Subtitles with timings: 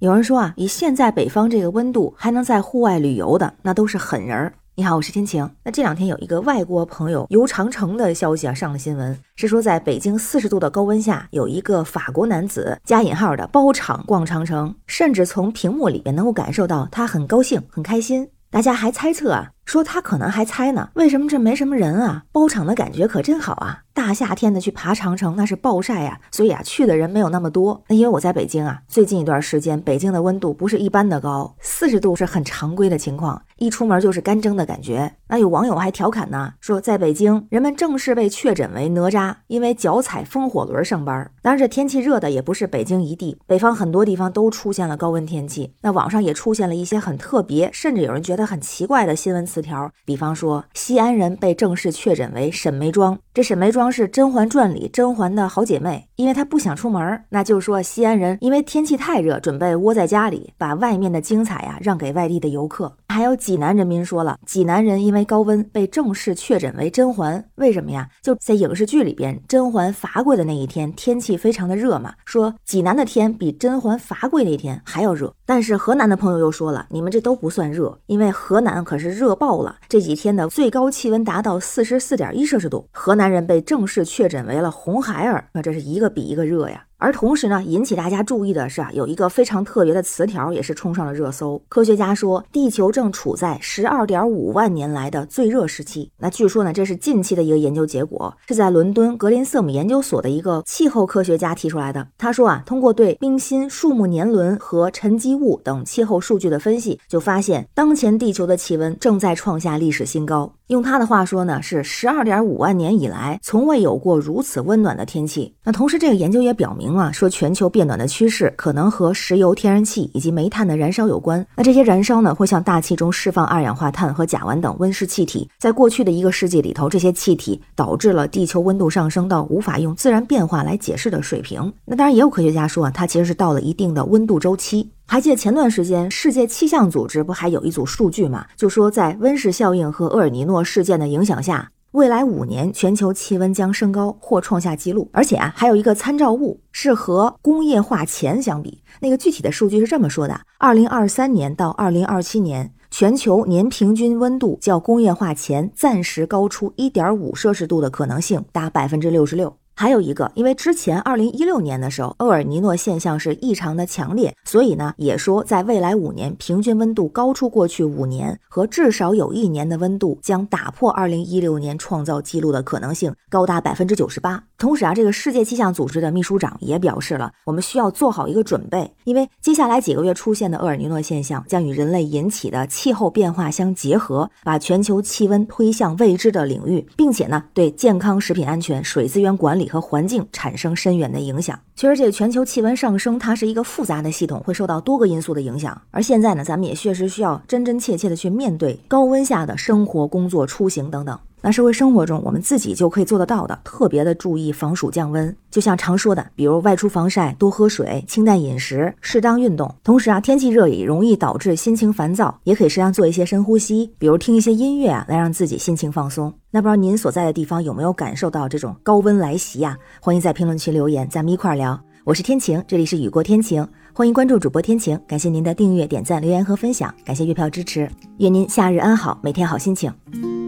[0.00, 4.52] 有人说啊，以现在北方这个温度还能在户外旅游的，那都是狠人儿。
[4.76, 5.50] 你好，我是天晴。
[5.64, 18.28] 那这两天有一个外国朋友游长城的消息啊上了新闻，是说在北京四十度的高温下，有一个法国男子加引号的包场逛长城，甚至从屏幕里边能够感受到他很高兴、很开心。
[18.50, 22.24] 大家还猜测啊，说他可能还猜呢，为什么这没什么人啊？
[22.32, 23.80] 包场的感觉可真好啊！
[23.92, 27.82] 大夏天的去爬长城，那是暴晒呀，所以啊，去的人没有那么多。
[27.88, 35.12] 那因为我在北京啊，最近一段时间，北京的温度不是一般的高，四十度是很常规的情况，一出门就是干蒸的感觉。
[35.28, 41.30] 那有网友还调侃呢，说在北京，人们正式被确诊为哪吒，因为脚踩风火轮上班。
[41.42, 45.74] 当然，这天气热的也不是北京一地，北方很多地方都出现了高温天气。
[45.82, 62.94] 那网上也出现了一些很特别，甚至有人觉得很奇怪的新闻词条，比方说西安人被正式确诊为沈眉庄，这沈眉庄是《甄嬛传》里甄嬛的好姐妹，因为她不想出门，那就说西安人因为天气太热，准备窝在家里，把外面的精彩呀让给外地的游客。
[63.08, 68.08] 还有济南人民说了，济南人因为高温被正式确诊为甄嬛，为什么呀？
[68.22, 75.32] 就在影视剧里边，甄嬛罚跪的那一天，天气非常的热嘛，说济南的天比甄嬛罚跪那天还要热。
[75.46, 86.84] 但是河南的朋友又说了，你们这都不算热，因为河南可是热爆了，这几天的最高气温达到四十四点一摄氏度，河南人被正式确诊为了红孩儿，那这是一个比一个热呀。
[87.00, 91.62] 而同时呢，引起大家注意的是啊，有一个非常特别的词条也是冲上了热搜。
[91.68, 96.10] 科学家说，地球正处在十二点五万年来的最热时期。
[96.18, 102.04] 那据说呢，这是近期的一个研究结果，是在伦敦格林瑟姆研究所的一个气候科学家提出来的。
[102.18, 110.52] 他说啊，通过对冰芯、树木年轮和沉积物等气候数据的分析，就发现当前地球的气温正在创下历史新高。
[110.68, 115.54] 用他的话说呢，是十二点五万年以来从未有过如此温暖的天气。
[115.64, 121.44] 那同时，这个研究也表明啊，说全球变暖的趋势可能和石油、天然气以及煤炭的燃烧有关。
[121.56, 125.48] 那这些燃烧呢，会向大气中释放二氧化碳和甲烷等温室气体。
[125.58, 131.72] 在过去的一个世纪里头，这些气体导致了地球温度上升到无法用自然变化来解释的水平。
[131.86, 134.90] 那当然，也有科学家说啊，它其实是到了一定的温度周期。
[135.10, 138.44] 还记得前段时间世界气象组织不还有一组数据吗？
[138.54, 145.08] 就说在温室效应和厄尔尼诺事件的影响下，未来五年全球气温将升高或创下纪录。
[145.14, 148.82] 而且啊，还有一个参照物是和工业化前相比。
[149.00, 159.56] 那个具体的数据是这么说的：二零二三年到二零二七年，全球年平均温度较工业化前暂时高出一点五摄氏度的可能性达百分之六十六。
[159.80, 174.42] 还有一个，因为之前二零一六年的时候，厄尔尼诺现象是异常的强烈，所以呢，也说在未来五年平均温度高出过去五年和至少有一年的温度将打破二零一六年创造记录的可能性高达百分之九十八。
[174.58, 189.67] 同时啊，这个世界气象组织的秘书长也表示了，我们需要做好一个准备，因为接下来几个月出现的厄尔尼诺现象将与人类引起的气候变化相结合，把全球气温推向未知的领域，并且呢，对健康、食品安全、水资源管理。
[189.68, 191.58] 和环境产生深远的影响。
[191.74, 195.80] 其实，这个全球气温上升，它是一个复杂的系统，会受到多个因素的影响。
[195.90, 201.18] 而现在呢，咱们也确实需要真真切切的去面对高温下的生活、工作、出行等等。
[201.40, 205.34] 那社会生活中，我们自己就可以做得到的，特别的注意防暑降温。
[205.50, 209.72] 就像常说的，比如外出防晒、多喝水、清淡饮食、适当运动。
[209.84, 216.32] 同时啊，天气热也容易导致心情烦躁，也可以适当做一些深呼吸，比如听一些音乐啊，来让自己心情放松。
[216.50, 219.76] 那不知道您所在的地方有没有感受到这种高温来袭呀？
[220.00, 221.78] 欢迎在评论区留言，咱们一块儿聊。
[222.04, 224.98] 我是天晴，这里是雨过天晴，欢迎关注主播天晴。
[225.06, 227.88] 感谢您的订阅、点赞、留言和分享，感谢月票支持。
[228.16, 229.92] 愿您夏日安好，每天好心情。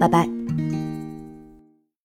[0.00, 0.33] 拜拜。